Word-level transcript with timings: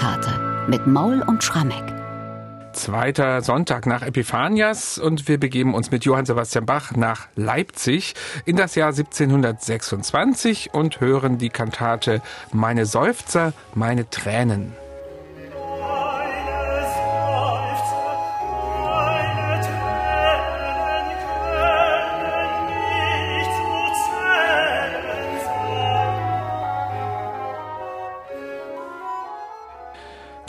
Kantate 0.00 0.66
mit 0.66 0.86
Maul 0.86 1.22
und 1.26 1.44
Schrammeck. 1.44 1.84
Zweiter 2.72 3.42
Sonntag 3.42 3.84
nach 3.84 4.00
Epiphanias 4.00 4.96
und 4.96 5.28
wir 5.28 5.38
begeben 5.38 5.74
uns 5.74 5.90
mit 5.90 6.06
Johann 6.06 6.24
Sebastian 6.24 6.64
Bach 6.64 6.92
nach 6.92 7.28
Leipzig 7.36 8.14
in 8.46 8.56
das 8.56 8.76
Jahr 8.76 8.88
1726 8.88 10.72
und 10.72 11.00
hören 11.00 11.36
die 11.36 11.50
Kantate 11.50 12.22
Meine 12.50 12.86
Seufzer, 12.86 13.52
meine 13.74 14.08
Tränen. 14.08 14.72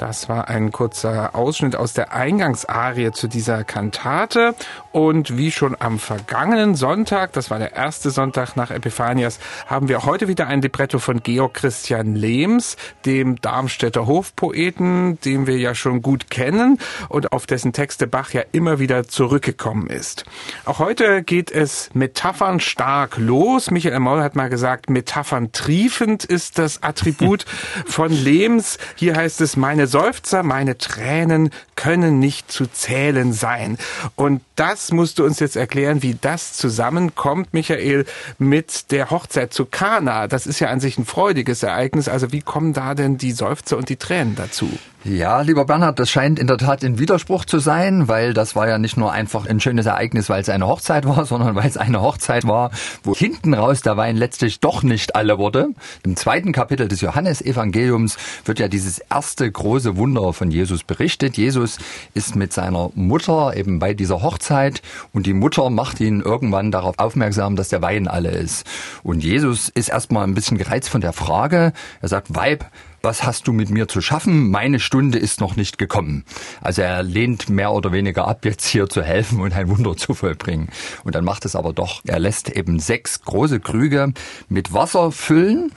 Das 0.01 0.29
war 0.29 0.47
ein 0.47 0.71
kurzer 0.71 1.35
Ausschnitt 1.35 1.75
aus 1.75 1.93
der 1.93 2.11
Eingangsarie 2.11 3.11
zu 3.11 3.27
dieser 3.27 3.63
Kantate. 3.63 4.55
Und 4.91 5.37
wie 5.37 5.51
schon 5.51 5.77
am 5.79 5.99
vergangenen 5.99 6.73
Sonntag, 6.73 7.33
das 7.33 7.51
war 7.51 7.59
der 7.59 7.73
erste 7.73 8.09
Sonntag 8.09 8.55
nach 8.55 8.71
Epiphanias, 8.71 9.39
haben 9.67 9.89
wir 9.89 10.03
heute 10.03 10.27
wieder 10.27 10.47
ein 10.47 10.63
Libretto 10.63 10.97
von 10.97 11.21
Georg 11.21 11.53
Christian 11.53 12.15
Lehms, 12.15 12.77
dem 13.05 13.39
Darmstädter 13.41 14.07
Hofpoeten, 14.07 15.19
den 15.21 15.45
wir 15.45 15.59
ja 15.59 15.75
schon 15.75 16.01
gut 16.01 16.31
kennen 16.31 16.79
und 17.07 17.31
auf 17.31 17.45
dessen 17.45 17.71
Texte 17.71 18.07
Bach 18.07 18.31
ja 18.31 18.41
immer 18.53 18.79
wieder 18.79 19.07
zurückgekommen 19.07 19.85
ist. 19.85 20.25
Auch 20.65 20.79
heute 20.79 21.21
geht 21.21 21.51
es 21.51 21.91
Metaphern 21.93 22.59
stark 22.59 23.17
los. 23.17 23.69
Michael 23.69 23.99
Moll 23.99 24.23
hat 24.23 24.35
mal 24.35 24.49
gesagt, 24.49 24.89
Metaphern 24.89 25.51
triefend 25.51 26.25
ist 26.25 26.57
das 26.57 26.81
Attribut 26.81 27.45
von 27.85 28.11
Lehms. 28.11 28.79
Hier 28.95 29.15
heißt 29.15 29.41
es, 29.41 29.55
meine 29.55 29.90
Seufzer, 29.91 30.41
meine 30.41 30.77
Tränen 30.77 31.51
können 31.75 32.19
nicht 32.19 32.51
zu 32.51 32.65
zählen 32.65 33.33
sein. 33.33 33.77
Und 34.15 34.41
das 34.55 34.91
musst 34.91 35.19
du 35.19 35.25
uns 35.25 35.39
jetzt 35.39 35.55
erklären, 35.55 36.01
wie 36.01 36.17
das 36.19 36.53
zusammenkommt, 36.53 37.53
Michael, 37.53 38.05
mit 38.37 38.91
der 38.91 39.09
Hochzeit 39.09 39.53
zu 39.53 39.65
Kana. 39.65 40.27
Das 40.27 40.47
ist 40.47 40.59
ja 40.59 40.69
an 40.69 40.79
sich 40.79 40.97
ein 40.97 41.05
freudiges 41.05 41.63
Ereignis. 41.63 42.07
Also 42.07 42.31
wie 42.31 42.41
kommen 42.41 42.73
da 42.73 42.95
denn 42.95 43.17
die 43.17 43.33
Seufzer 43.33 43.77
und 43.77 43.89
die 43.89 43.97
Tränen 43.97 44.35
dazu? 44.35 44.69
Ja, 45.03 45.41
lieber 45.41 45.65
Bernhard, 45.65 45.97
das 45.97 46.11
scheint 46.11 46.37
in 46.37 46.45
der 46.45 46.59
Tat 46.59 46.83
ein 46.83 46.99
Widerspruch 46.99 47.45
zu 47.45 47.57
sein, 47.57 48.07
weil 48.07 48.35
das 48.35 48.55
war 48.55 48.69
ja 48.69 48.77
nicht 48.77 48.97
nur 48.97 49.11
einfach 49.11 49.47
ein 49.47 49.59
schönes 49.59 49.87
Ereignis, 49.87 50.29
weil 50.29 50.41
es 50.41 50.49
eine 50.49 50.67
Hochzeit 50.67 51.07
war, 51.07 51.25
sondern 51.31 51.55
weil 51.55 51.67
es 51.67 51.75
eine 51.75 52.01
Hochzeit 52.01 52.47
war, 52.47 52.69
wo 53.03 53.15
hinten 53.15 53.55
raus 53.55 53.81
der 53.81 53.97
Wein 53.97 54.15
letztlich 54.15 54.59
doch 54.59 54.83
nicht 54.83 55.15
alle 55.15 55.39
wurde. 55.39 55.69
Im 56.03 56.15
zweiten 56.15 56.51
Kapitel 56.51 56.87
des 56.87 57.01
Johannesevangeliums 57.01 58.17
wird 58.45 58.59
ja 58.59 58.67
dieses 58.67 58.99
erste 58.99 59.51
große 59.51 59.80
Wunder 59.97 60.33
von 60.33 60.51
Jesus 60.51 60.83
berichtet. 60.83 61.37
Jesus 61.37 61.77
ist 62.13 62.35
mit 62.35 62.53
seiner 62.53 62.91
Mutter 62.95 63.55
eben 63.55 63.79
bei 63.79 63.93
dieser 63.93 64.21
Hochzeit 64.21 64.81
und 65.13 65.25
die 65.25 65.33
Mutter 65.33 65.69
macht 65.69 65.99
ihn 65.99 66.21
irgendwann 66.21 66.71
darauf 66.71 66.97
aufmerksam, 66.99 67.55
dass 67.55 67.69
der 67.69 67.81
Wein 67.81 68.07
alle 68.07 68.31
ist. 68.31 68.65
Und 69.03 69.23
Jesus 69.23 69.69
ist 69.69 69.89
erstmal 69.89 70.25
ein 70.25 70.33
bisschen 70.33 70.57
gereizt 70.57 70.89
von 70.89 71.01
der 71.01 71.13
Frage. 71.13 71.73
Er 72.01 72.07
sagt, 72.07 72.35
Weib, 72.35 72.65
was 73.03 73.23
hast 73.23 73.47
du 73.47 73.53
mit 73.53 73.71
mir 73.71 73.87
zu 73.87 73.99
schaffen? 73.99 74.51
Meine 74.51 74.79
Stunde 74.79 75.17
ist 75.17 75.41
noch 75.41 75.55
nicht 75.55 75.79
gekommen. 75.79 76.23
Also 76.61 76.83
er 76.83 77.01
lehnt 77.01 77.49
mehr 77.49 77.71
oder 77.71 77.91
weniger 77.91 78.27
ab, 78.27 78.45
jetzt 78.45 78.67
hier 78.67 78.89
zu 78.89 79.01
helfen 79.01 79.41
und 79.41 79.53
ein 79.53 79.69
Wunder 79.69 79.97
zu 79.97 80.13
vollbringen. 80.13 80.69
Und 81.03 81.15
dann 81.15 81.25
macht 81.25 81.45
es 81.45 81.55
aber 81.55 81.73
doch. 81.73 82.01
Er 82.05 82.19
lässt 82.19 82.49
eben 82.49 82.79
sechs 82.79 83.23
große 83.23 83.59
Krüge 83.59 84.13
mit 84.49 84.73
Wasser 84.73 85.11
füllen 85.11 85.71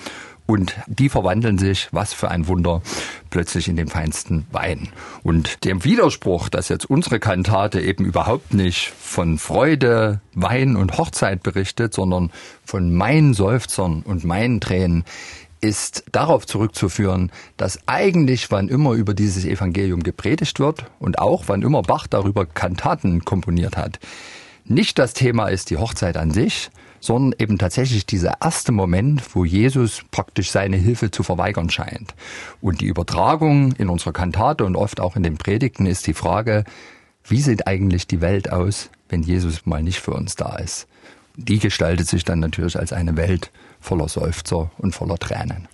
und 0.47 0.77
die 0.87 1.09
verwandeln 1.09 1.59
sich, 1.59 1.89
was 1.91 2.13
für 2.13 2.31
ein 2.31 2.47
Wunder, 2.49 2.83
plötzlich 3.31 3.69
in 3.69 3.77
den 3.77 3.89
feinsten 3.89 4.47
Wein. 4.53 4.89
Und 5.23 5.65
dem 5.65 5.85
Widerspruch, 5.85 6.49
dass 6.49 6.69
jetzt 6.69 6.85
unsere 6.89 7.19
Kantate 7.19 7.81
eben 7.81 8.05
überhaupt 8.05 8.53
nicht 8.53 8.93
von 9.01 9.39
Freude, 9.39 10.21
Wein 10.35 10.77
und 10.77 10.99
Hochzeit 10.99 11.43
berichtet, 11.43 11.95
sondern 11.95 12.31
von 12.65 12.95
meinen 12.95 13.33
Seufzern 13.33 14.03
und 14.03 14.25
meinen 14.25 14.61
Tränen, 14.61 15.05
ist 15.63 16.05
darauf 16.13 16.47
zurückzuführen, 16.47 17.33
dass 17.57 17.79
eigentlich, 17.89 18.51
wann 18.51 18.69
immer 18.69 18.93
über 18.93 19.15
dieses 19.15 19.47
Evangelium 19.47 20.03
gepredigt 20.03 20.61
wird 20.61 20.85
und 20.99 21.19
auch 21.19 21.45
wann 21.47 21.63
immer 21.63 21.81
Bach 21.81 22.07
darüber 22.07 22.45
Kantaten 22.45 23.25
komponiert 23.25 23.79
hat, 23.79 23.99
nicht 24.67 24.99
das 24.99 25.15
Thema 25.15 25.49
ist 25.49 25.71
die 25.71 25.79
Hochzeit 25.79 26.19
an 26.19 26.33
sich, 26.33 26.71
sondern 27.05 27.39
eben 27.39 27.59
tatsächlich 27.59 28.07
dieser 28.07 28.39
erste 28.41 28.73
Moment, 28.73 29.35
wo 29.35 29.45
Jesus 29.45 30.03
praktisch 30.11 30.51
seine 30.51 30.79
Hilfe 30.79 31.11
zu 31.11 31.23
verweigern 31.23 31.69
scheint. 31.69 32.15
Und 32.63 32.81
die 32.81 32.87
Übertragung 32.87 33.73
in 33.73 33.91
unserer 33.91 34.15
Kantate 34.15 34.65
und 34.65 34.75
oft 34.75 35.01
auch 35.01 35.15
in 35.15 35.23
den 35.23 35.37
Predigten 35.37 35.85
ist 35.85 36.07
die 36.07 36.15
Frage, 36.15 36.65
wie 37.29 37.43
sieht 37.43 37.67
eigentlich 37.67 38.07
die 38.07 38.23
Welt 38.23 38.51
aus, 38.51 38.89
wenn 39.11 39.23
Jesus 39.23 39.67
mal 39.67 39.83
nicht 39.83 40.01
für 40.01 40.13
uns 40.13 40.35
da 40.35 40.57
ist? 40.57 40.87
Die 41.37 41.59
gestaltet 41.59 42.09
sich 42.09 42.25
dann 42.25 42.41
natürlich 42.41 42.79
als 42.79 42.95
eine 42.95 43.19
Welt 43.19 43.51
voller 43.85 44.09
Seufzer 44.09 44.71
und 44.79 44.95
voller 44.95 45.19
Tränen. 45.19 45.69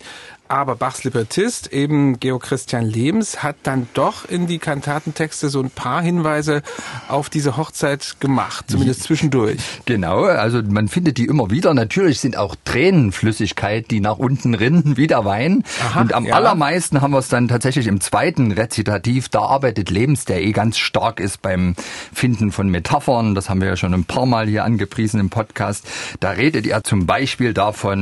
Aber 0.50 0.74
Bachs 0.74 1.04
Librettist, 1.04 1.72
eben 1.72 2.18
Georg 2.18 2.42
Christian 2.42 2.84
Lehms, 2.84 3.40
hat 3.40 3.54
dann 3.62 3.86
doch 3.94 4.28
in 4.28 4.48
die 4.48 4.58
Kantatentexte 4.58 5.48
so 5.48 5.60
ein 5.60 5.70
paar 5.70 6.02
Hinweise 6.02 6.62
auf 7.06 7.30
diese 7.30 7.56
Hochzeit 7.56 8.16
gemacht, 8.18 8.64
zumindest 8.68 9.02
zwischendurch. 9.04 9.58
Genau, 9.84 10.24
also 10.24 10.60
man 10.60 10.88
findet 10.88 11.18
die 11.18 11.26
immer 11.26 11.52
wieder. 11.52 11.72
Natürlich 11.72 12.18
sind 12.18 12.36
auch 12.36 12.56
Tränenflüssigkeit, 12.64 13.92
die 13.92 14.00
nach 14.00 14.18
unten 14.18 14.54
rinnen, 14.54 14.96
wie 14.96 15.06
der 15.06 15.24
Wein. 15.24 15.62
Aha, 15.88 16.00
Und 16.00 16.14
am 16.14 16.26
ja. 16.26 16.34
allermeisten 16.34 17.00
haben 17.00 17.12
wir 17.12 17.20
es 17.20 17.28
dann 17.28 17.46
tatsächlich 17.46 17.86
im 17.86 18.00
zweiten 18.00 18.50
Rezitativ. 18.50 19.28
Da 19.28 19.42
arbeitet 19.42 19.88
Lehms, 19.88 20.24
der 20.24 20.42
eh 20.42 20.50
ganz 20.50 20.78
stark 20.78 21.20
ist 21.20 21.42
beim 21.42 21.76
Finden 22.12 22.50
von 22.50 22.68
Metaphern. 22.68 23.36
Das 23.36 23.48
haben 23.48 23.60
wir 23.60 23.68
ja 23.68 23.76
schon 23.76 23.94
ein 23.94 24.04
paar 24.04 24.26
Mal 24.26 24.48
hier 24.48 24.64
angepriesen 24.64 25.20
im 25.20 25.30
Podcast. 25.30 25.86
Da 26.18 26.30
redet 26.30 26.66
er 26.66 26.82
zum 26.82 27.06
Beispiel 27.06 27.54
davon, 27.54 27.99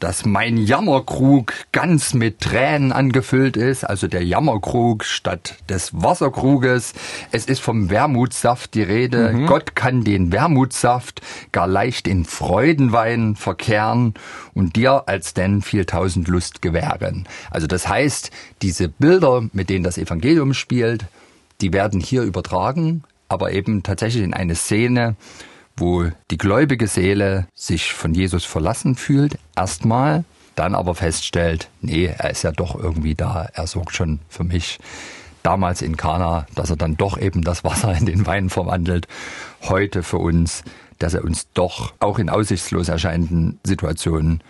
dass 0.00 0.24
mein 0.24 0.56
Jammerkrug 0.56 1.52
ganz 1.72 2.14
mit 2.14 2.40
Tränen 2.40 2.92
angefüllt 2.92 3.56
ist, 3.56 3.84
also 3.84 4.06
der 4.06 4.24
Jammerkrug 4.24 5.04
statt 5.04 5.56
des 5.68 5.90
Wasserkruges. 5.92 6.94
Es 7.32 7.46
ist 7.46 7.60
vom 7.60 7.90
Wermutsaft 7.90 8.74
die 8.74 8.82
Rede. 8.82 9.32
Mhm. 9.32 9.46
Gott 9.46 9.74
kann 9.74 10.04
den 10.04 10.32
Wermutsaft 10.32 11.20
gar 11.52 11.66
leicht 11.66 12.08
in 12.08 12.24
Freudenwein 12.24 13.36
verkehren 13.36 14.14
und 14.54 14.76
dir 14.76 15.04
als 15.06 15.34
denn 15.34 15.62
viel 15.62 15.84
tausend 15.84 16.28
Lust 16.28 16.62
gewähren. 16.62 17.26
Also 17.50 17.66
das 17.66 17.88
heißt, 17.88 18.30
diese 18.62 18.88
Bilder, 18.88 19.48
mit 19.52 19.70
denen 19.70 19.84
das 19.84 19.98
Evangelium 19.98 20.54
spielt, 20.54 21.06
die 21.60 21.72
werden 21.72 22.00
hier 22.00 22.22
übertragen, 22.22 23.02
aber 23.28 23.52
eben 23.52 23.82
tatsächlich 23.82 24.22
in 24.22 24.34
eine 24.34 24.54
Szene, 24.54 25.16
wo 25.80 26.10
die 26.30 26.38
gläubige 26.38 26.86
Seele 26.86 27.46
sich 27.54 27.92
von 27.92 28.14
Jesus 28.14 28.44
verlassen 28.44 28.94
fühlt, 28.94 29.38
erstmal, 29.56 30.24
dann 30.54 30.74
aber 30.74 30.94
feststellt, 30.94 31.68
nee, 31.80 32.06
er 32.06 32.30
ist 32.30 32.42
ja 32.42 32.50
doch 32.50 32.74
irgendwie 32.74 33.14
da, 33.14 33.48
er 33.52 33.66
sorgt 33.66 33.94
schon 33.94 34.18
für 34.28 34.44
mich. 34.44 34.78
Damals 35.44 35.82
in 35.82 35.96
Kana, 35.96 36.46
dass 36.54 36.70
er 36.70 36.76
dann 36.76 36.96
doch 36.96 37.16
eben 37.16 37.42
das 37.42 37.62
Wasser 37.64 37.96
in 37.96 38.06
den 38.06 38.26
Wein 38.26 38.50
verwandelt. 38.50 39.06
Heute 39.62 40.02
für 40.02 40.18
uns, 40.18 40.64
dass 40.98 41.14
er 41.14 41.24
uns 41.24 41.46
doch 41.54 41.94
auch 42.00 42.18
in 42.18 42.28
aussichtslos 42.28 42.88
erscheinenden 42.88 43.60
Situationen 43.62 44.42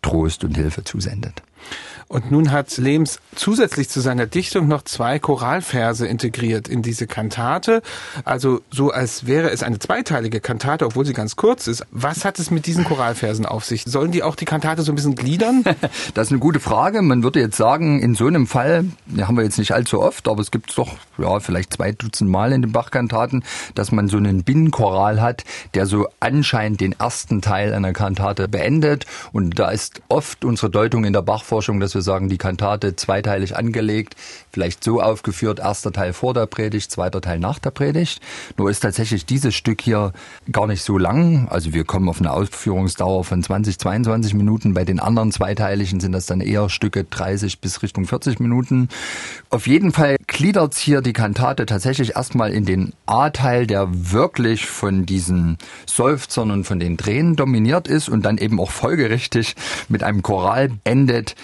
Trost 0.00 0.44
und 0.44 0.56
Hilfe 0.56 0.82
zusendet. 0.82 1.42
Und 2.08 2.30
nun 2.30 2.52
hat 2.52 2.76
Lehms 2.76 3.18
zusätzlich 3.34 3.88
zu 3.88 4.00
seiner 4.00 4.26
Dichtung 4.26 4.68
noch 4.68 4.82
zwei 4.82 5.18
Choralverse 5.18 6.06
integriert 6.06 6.68
in 6.68 6.82
diese 6.82 7.06
Kantate. 7.06 7.82
Also 8.24 8.60
so 8.70 8.90
als 8.90 9.26
wäre 9.26 9.50
es 9.50 9.62
eine 9.62 9.78
zweiteilige 9.78 10.40
Kantate, 10.40 10.86
obwohl 10.86 11.06
sie 11.06 11.14
ganz 11.14 11.36
kurz 11.36 11.66
ist. 11.66 11.84
Was 11.90 12.24
hat 12.24 12.38
es 12.38 12.50
mit 12.50 12.66
diesen 12.66 12.84
Choralversen 12.84 13.46
auf 13.46 13.64
sich? 13.64 13.84
Sollen 13.86 14.12
die 14.12 14.22
auch 14.22 14.36
die 14.36 14.44
Kantate 14.44 14.82
so 14.82 14.92
ein 14.92 14.94
bisschen 14.94 15.14
gliedern? 15.14 15.64
Das 16.14 16.28
ist 16.28 16.32
eine 16.32 16.40
gute 16.40 16.60
Frage. 16.60 17.02
Man 17.02 17.22
würde 17.22 17.40
jetzt 17.40 17.56
sagen, 17.56 18.00
in 18.00 18.14
so 18.14 18.26
einem 18.26 18.46
Fall, 18.46 18.84
haben 19.20 19.36
wir 19.36 19.44
jetzt 19.44 19.58
nicht 19.58 19.72
allzu 19.72 20.00
oft, 20.00 20.28
aber 20.28 20.40
es 20.40 20.50
gibt 20.50 20.70
es 20.70 20.76
doch 20.76 20.96
ja, 21.18 21.40
vielleicht 21.40 21.74
zwei 21.74 21.92
Dutzend 21.92 22.30
Mal 22.30 22.52
in 22.52 22.62
den 22.62 22.72
Bachkantaten, 22.72 23.44
dass 23.74 23.92
man 23.92 24.08
so 24.08 24.16
einen 24.16 24.44
Binnenchoral 24.44 25.20
hat, 25.20 25.44
der 25.74 25.86
so 25.86 26.08
anscheinend 26.20 26.80
den 26.80 26.92
ersten 26.92 27.42
Teil 27.42 27.72
einer 27.74 27.92
Kantate 27.92 28.48
beendet. 28.48 29.06
Und 29.32 29.58
da 29.58 29.70
ist 29.70 30.02
oft 30.08 30.44
unsere 30.44 30.70
Deutung 30.70 31.04
in 31.04 31.12
der 31.12 31.22
Bachforschung, 31.54 31.78
dass 31.78 31.94
wir 31.94 32.02
sagen, 32.02 32.28
die 32.28 32.36
Kantate 32.36 32.96
zweiteilig 32.96 33.56
angelegt, 33.56 34.16
vielleicht 34.50 34.82
so 34.82 35.00
aufgeführt, 35.00 35.60
erster 35.60 35.92
Teil 35.92 36.12
vor 36.12 36.34
der 36.34 36.46
Predigt, 36.46 36.90
zweiter 36.90 37.20
Teil 37.20 37.38
nach 37.38 37.60
der 37.60 37.70
Predigt. 37.70 38.20
Nur 38.56 38.70
ist 38.70 38.80
tatsächlich 38.80 39.24
dieses 39.24 39.54
Stück 39.54 39.80
hier 39.80 40.12
gar 40.50 40.66
nicht 40.66 40.82
so 40.82 40.98
lang. 40.98 41.46
Also 41.48 41.72
wir 41.72 41.84
kommen 41.84 42.08
auf 42.08 42.18
eine 42.18 42.32
Ausführungsdauer 42.32 43.22
von 43.22 43.40
20, 43.40 43.78
22 43.78 44.34
Minuten. 44.34 44.74
Bei 44.74 44.84
den 44.84 44.98
anderen 44.98 45.30
zweiteiligen 45.30 46.00
sind 46.00 46.10
das 46.10 46.26
dann 46.26 46.40
eher 46.40 46.68
Stücke 46.70 47.04
30 47.04 47.60
bis 47.60 47.82
Richtung 47.82 48.04
40 48.04 48.40
Minuten. 48.40 48.88
Auf 49.48 49.68
jeden 49.68 49.92
Fall 49.92 50.16
gliedert 50.34 50.74
hier 50.74 51.00
die 51.00 51.12
Kantate 51.12 51.64
tatsächlich 51.64 52.16
erstmal 52.16 52.52
in 52.52 52.64
den 52.64 52.92
A-Teil, 53.06 53.68
der 53.68 53.86
wirklich 54.12 54.66
von 54.66 55.06
diesen 55.06 55.58
Seufzern 55.86 56.50
und 56.50 56.64
von 56.64 56.80
den 56.80 56.98
Tränen 56.98 57.36
dominiert 57.36 57.86
ist 57.86 58.08
und 58.08 58.24
dann 58.24 58.38
eben 58.38 58.58
auch 58.58 58.72
folgerichtig 58.72 59.54
mit 59.88 60.02
einem 60.02 60.22
Choral 60.22 60.70
endet, 60.82 61.36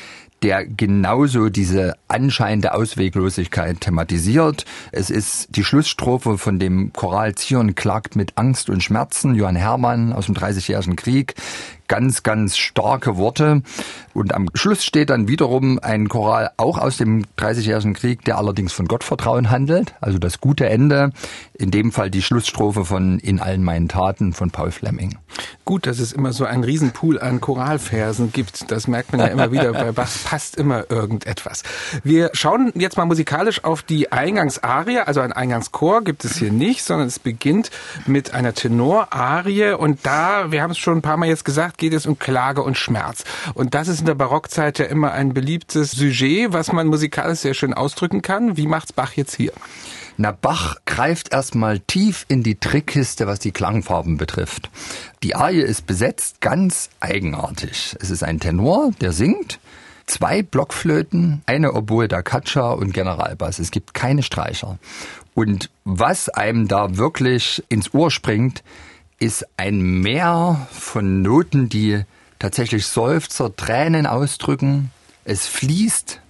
der 0.42 0.66
genauso 0.66 1.50
diese 1.50 1.94
anscheinende 2.08 2.75
Ausweglosigkeit 2.75 3.81
thematisiert. 3.81 4.64
Es 4.90 5.08
ist 5.08 5.54
die 5.54 5.62
Schlussstrophe 5.62 6.37
von 6.37 6.58
dem 6.58 6.92
Choral 6.92 7.37
Zion 7.37 7.76
klagt 7.76 8.16
mit 8.16 8.32
Angst 8.38 8.70
und 8.70 8.82
Schmerzen, 8.82 9.37
Johann 9.37 9.54
Hermann 9.54 10.12
aus 10.12 10.26
dem 10.26 10.34
Dreißigjährigen 10.34 10.96
Krieg 10.96 11.34
ganz, 11.90 12.22
ganz 12.22 12.56
starke 12.56 13.16
Worte. 13.16 13.62
Und 14.14 14.32
am 14.32 14.48
Schluss 14.54 14.84
steht 14.84 15.10
dann 15.10 15.26
wiederum 15.26 15.81
ein 15.82 16.08
Choral 16.08 16.50
auch 16.56 16.78
aus 16.78 16.96
dem 16.96 17.25
Dreißigjährigen 17.34 17.94
Krieg, 17.94 18.25
der 18.25 18.38
allerdings 18.38 18.72
von 18.72 18.87
Gottvertrauen 18.87 19.50
handelt. 19.50 19.94
Also 20.00 20.19
das 20.19 20.40
gute 20.40 20.69
Ende. 20.69 21.10
In 21.52 21.72
dem 21.72 21.90
Fall 21.90 22.08
die 22.10 22.22
Schlussstrophe 22.22 22.84
von 22.84 23.19
In 23.19 23.40
allen 23.40 23.64
meinen 23.64 23.88
Taten 23.88 24.32
von 24.32 24.52
Paul 24.52 24.70
Fleming. 24.70 25.19
Gut, 25.64 25.87
dass 25.87 25.98
es 25.98 26.12
immer 26.12 26.32
so 26.32 26.44
einen 26.44 26.62
Riesenpool 26.64 27.19
an 27.20 27.40
Choralversen 27.40 28.32
gibt. 28.32 28.70
Das 28.70 28.87
merkt 28.87 29.10
man 29.12 29.20
ja 29.20 29.26
immer 29.26 29.50
wieder. 29.50 29.72
Bei 29.81 29.90
Bach 29.90 30.10
passt 30.25 30.56
immer 30.56 30.90
irgendetwas. 30.90 31.64
Wir 32.04 32.31
schauen 32.34 32.72
jetzt 32.76 32.96
mal 32.96 33.04
musikalisch 33.04 33.64
auf 33.64 33.82
die 33.82 34.12
Eingangsarie. 34.12 34.98
Also 35.00 35.20
ein 35.20 35.32
Eingangschor 35.32 36.02
gibt 36.02 36.25
es 36.25 36.37
hier 36.37 36.52
nicht, 36.52 36.84
sondern 36.84 37.08
es 37.08 37.19
beginnt 37.19 37.70
mit 38.06 38.32
einer 38.32 38.54
Tenorarie. 38.54 39.72
Und 39.72 40.06
da, 40.06 40.52
wir 40.52 40.62
haben 40.62 40.70
es 40.70 40.78
schon 40.78 40.98
ein 40.98 41.02
paar 41.02 41.16
Mal 41.16 41.28
jetzt 41.28 41.44
gesagt, 41.44 41.79
geht 41.80 41.92
es 41.94 42.06
um 42.06 42.16
Klage 42.20 42.62
und 42.62 42.78
Schmerz. 42.78 43.24
Und 43.54 43.74
das 43.74 43.88
ist 43.88 44.00
in 44.00 44.06
der 44.06 44.14
Barockzeit 44.14 44.78
ja 44.78 44.84
immer 44.84 45.10
ein 45.10 45.34
beliebtes 45.34 45.90
Sujet, 45.90 46.52
was 46.52 46.70
man 46.70 46.86
musikalisch 46.86 47.40
sehr 47.40 47.54
schön 47.54 47.74
ausdrücken 47.74 48.22
kann. 48.22 48.56
Wie 48.56 48.68
macht's 48.68 48.92
Bach 48.92 49.14
jetzt 49.14 49.34
hier? 49.34 49.52
Na, 50.16 50.32
Bach 50.32 50.76
greift 50.84 51.32
erstmal 51.32 51.80
tief 51.80 52.26
in 52.28 52.42
die 52.42 52.56
Trickkiste, 52.56 53.26
was 53.26 53.38
die 53.38 53.52
Klangfarben 53.52 54.18
betrifft. 54.18 54.70
Die 55.22 55.34
Arie 55.34 55.62
ist 55.62 55.86
besetzt 55.86 56.40
ganz 56.40 56.90
eigenartig. 57.00 57.96
Es 58.00 58.10
ist 58.10 58.22
ein 58.22 58.38
Tenor, 58.38 58.90
der 59.00 59.12
singt, 59.12 59.58
zwei 60.06 60.42
Blockflöten, 60.42 61.42
eine 61.46 61.72
Oboe 61.72 62.06
da 62.06 62.20
Caccia 62.20 62.72
und 62.72 62.92
Generalbass. 62.92 63.58
Es 63.58 63.70
gibt 63.70 63.94
keine 63.94 64.22
Streicher. 64.22 64.78
Und 65.34 65.70
was 65.84 66.28
einem 66.28 66.68
da 66.68 66.98
wirklich 66.98 67.62
ins 67.70 67.94
Ohr 67.94 68.10
springt, 68.10 68.62
ist 69.20 69.46
ein 69.56 69.81
Meer 70.00 70.67
von 70.72 71.22
Noten, 71.22 71.69
die 71.69 72.02
tatsächlich 72.38 72.87
Seufzer, 72.87 73.55
Tränen 73.55 74.06
ausdrücken. 74.06 74.90
Es 75.25 75.46
fließt 75.46 76.20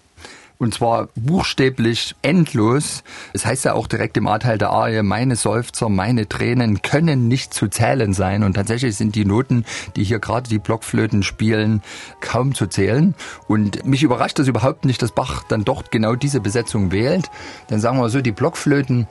und 0.60 0.74
zwar 0.74 1.08
buchstäblich 1.16 2.14
endlos. 2.20 3.02
Es 3.32 3.46
heißt 3.46 3.64
ja 3.64 3.72
auch 3.72 3.86
direkt 3.86 4.18
im 4.18 4.26
A-Teil 4.26 4.58
der 4.58 4.70
Arie, 4.70 5.02
meine 5.02 5.34
Seufzer, 5.34 5.88
meine 5.88 6.28
Tränen 6.28 6.82
können 6.82 7.28
nicht 7.28 7.54
zu 7.54 7.68
zählen 7.68 8.12
sein. 8.12 8.44
Und 8.44 8.54
tatsächlich 8.54 8.94
sind 8.94 9.14
die 9.14 9.24
Noten, 9.24 9.64
die 9.96 10.04
hier 10.04 10.18
gerade 10.18 10.50
die 10.50 10.58
Blockflöten 10.58 11.22
spielen, 11.22 11.82
kaum 12.20 12.54
zu 12.54 12.66
zählen. 12.66 13.14
Und 13.48 13.86
mich 13.86 14.02
überrascht 14.02 14.38
das 14.38 14.48
überhaupt 14.48 14.84
nicht, 14.84 15.00
dass 15.00 15.12
Bach 15.12 15.44
dann 15.48 15.64
doch 15.64 15.84
genau 15.90 16.14
diese 16.14 16.40
Besetzung 16.40 16.92
wählt. 16.92 17.30
Dann 17.68 17.80
sagen 17.80 17.98
wir 17.98 18.10
so, 18.10 18.20
die 18.20 18.30
Blockflöten, 18.30 19.08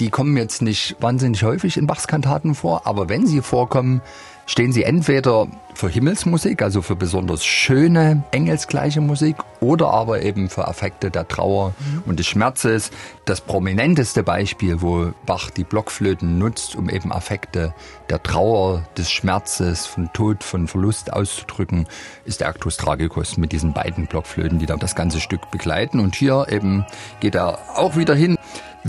die 0.00 0.10
kommen 0.10 0.36
jetzt 0.36 0.62
nicht 0.62 0.96
wahnsinnig 1.00 1.44
häufig 1.44 1.76
in 1.76 1.86
Bachs 1.86 2.08
Kantaten 2.08 2.56
vor, 2.56 2.86
aber 2.86 3.08
wenn 3.08 3.24
sie 3.26 3.40
vorkommen, 3.40 4.02
stehen 4.48 4.72
sie 4.72 4.82
entweder 4.82 5.46
für 5.74 5.88
Himmelsmusik, 5.88 6.62
also 6.62 6.82
für 6.82 6.96
besonders 6.96 7.44
schöne, 7.44 8.24
engelsgleiche 8.32 9.00
Musik, 9.00 9.36
oder 9.60 9.90
aber 9.90 10.22
eben 10.22 10.48
für 10.48 10.66
Affekte 10.66 11.10
der 11.10 11.28
Trauer 11.28 11.74
mhm. 11.78 12.02
und 12.06 12.18
des 12.18 12.26
Schmerzes. 12.26 12.90
Das 13.26 13.42
prominenteste 13.42 14.22
Beispiel, 14.22 14.80
wo 14.80 15.12
Bach 15.26 15.50
die 15.50 15.64
Blockflöten 15.64 16.38
nutzt, 16.38 16.74
um 16.74 16.88
eben 16.88 17.12
Affekte 17.12 17.74
der 18.08 18.22
Trauer, 18.22 18.88
des 18.96 19.10
Schmerzes, 19.10 19.86
von 19.86 20.10
Tod, 20.14 20.42
von 20.42 20.66
Verlust 20.66 21.12
auszudrücken, 21.12 21.86
ist 22.24 22.40
der 22.40 22.48
Actus 22.48 22.78
Tragicus 22.78 23.36
mit 23.36 23.52
diesen 23.52 23.74
beiden 23.74 24.06
Blockflöten, 24.06 24.58
die 24.58 24.66
da 24.66 24.76
das 24.76 24.96
ganze 24.96 25.20
Stück 25.20 25.50
begleiten. 25.50 26.00
Und 26.00 26.16
hier 26.16 26.46
eben 26.48 26.86
geht 27.20 27.34
er 27.34 27.58
auch 27.76 27.96
wieder 27.96 28.14
hin 28.14 28.37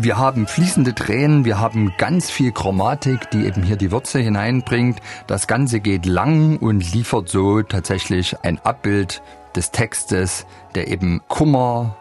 wir 0.03 0.17
haben 0.17 0.47
fließende 0.47 0.95
Tränen, 0.95 1.45
wir 1.45 1.59
haben 1.59 1.93
ganz 1.97 2.29
viel 2.29 2.51
Chromatik, 2.51 3.29
die 3.31 3.45
eben 3.45 3.63
hier 3.63 3.75
die 3.75 3.91
Würze 3.91 4.19
hineinbringt. 4.19 4.99
Das 5.27 5.47
Ganze 5.47 5.79
geht 5.79 6.05
lang 6.05 6.57
und 6.57 6.93
liefert 6.93 7.29
so 7.29 7.61
tatsächlich 7.61 8.35
ein 8.43 8.59
Abbild 8.63 9.21
des 9.55 9.71
Textes, 9.71 10.45
der 10.75 10.87
eben 10.87 11.21
Kummer, 11.27 11.95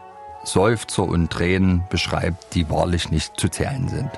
Seufzer 0.44 1.04
und 1.04 1.30
Tränen 1.30 1.84
beschreibt, 1.90 2.54
die 2.54 2.70
wahrlich 2.70 3.10
nicht 3.10 3.38
zu 3.38 3.48
zählen 3.48 3.88
sind. 3.88 4.10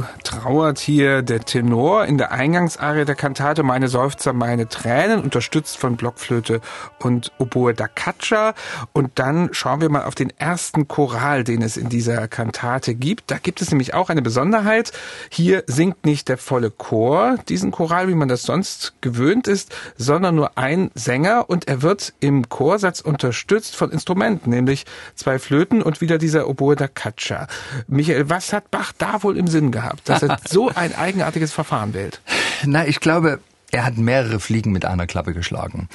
So 0.00 0.06
trauert 0.24 0.78
hier 0.78 1.20
der 1.20 1.40
Tenor 1.40 2.06
in 2.06 2.16
der 2.16 2.32
Eingangsarie 2.32 3.04
der 3.04 3.14
Kantate 3.14 3.62
Meine 3.62 3.88
Seufzer, 3.88 4.32
meine 4.32 4.68
Tränen, 4.68 5.20
unterstützt 5.22 5.76
von 5.76 5.96
Blockflöte 5.96 6.60
und 7.00 7.32
Oboe 7.38 7.74
da 7.74 7.86
Caccia. 7.86 8.54
Und 8.92 9.18
dann 9.18 9.52
schauen 9.52 9.80
wir 9.80 9.90
mal 9.90 10.04
auf 10.04 10.14
den 10.14 10.30
ersten 10.38 10.88
Choral, 10.88 11.44
den 11.44 11.60
es 11.60 11.76
in 11.76 11.88
dieser 11.88 12.28
Kantate 12.28 12.94
gibt. 12.94 13.30
Da 13.30 13.36
gibt 13.36 13.60
es 13.60 13.70
nämlich 13.70 13.92
auch 13.92 14.08
eine 14.08 14.22
Besonderheit. 14.22 14.92
Hier 15.28 15.64
singt 15.66 16.06
nicht 16.06 16.28
der 16.28 16.38
volle 16.38 16.70
Chor 16.70 17.36
diesen 17.48 17.70
Choral, 17.70 18.08
wie 18.08 18.14
man 18.14 18.28
das 18.28 18.42
sonst 18.44 18.94
gewöhnt 19.02 19.48
ist, 19.48 19.74
sondern 19.98 20.34
nur 20.34 20.56
ein 20.56 20.90
Sänger 20.94 21.50
und 21.50 21.68
er 21.68 21.82
wird 21.82 22.14
im 22.20 22.48
Chorsatz 22.48 23.00
unterstützt 23.00 23.76
von 23.76 23.90
Instrumenten, 23.90 24.50
nämlich 24.50 24.86
zwei 25.14 25.38
Flöten 25.38 25.82
und 25.82 26.00
wieder 26.00 26.16
dieser 26.16 26.48
Oboe 26.48 26.76
da 26.76 26.88
Caccia. 26.88 27.48
Michael, 27.86 28.30
was 28.30 28.52
hat 28.52 28.70
Bach 28.70 28.92
da 28.96 29.22
wohl 29.22 29.36
im 29.36 29.46
Sinn 29.46 29.72
gehabt, 29.90 30.08
dass 30.08 30.22
er 30.22 30.38
so 30.48 30.68
ein 30.68 30.94
eigenartiges 30.94 31.52
Verfahren 31.52 31.94
wählt? 31.94 32.20
Na, 32.64 32.86
ich 32.86 33.00
glaube, 33.00 33.40
er 33.72 33.84
hat 33.84 33.98
mehrere 33.98 34.40
Fliegen 34.40 34.72
mit 34.72 34.84
einer 34.84 35.06
Klappe 35.06 35.32
geschlagen. 35.32 35.88